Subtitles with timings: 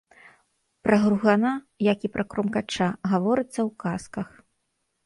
[0.87, 1.51] Пра гругана,
[1.91, 4.29] як і пра крумкача, гаворыцца ў казках.